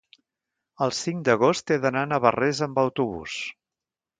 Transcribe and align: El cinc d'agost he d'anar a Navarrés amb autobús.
El 0.85 0.93
cinc 0.99 1.21
d'agost 1.27 1.75
he 1.75 1.79
d'anar 1.83 2.05
a 2.07 2.13
Navarrés 2.15 2.63
amb 2.69 2.83
autobús. 2.89 3.37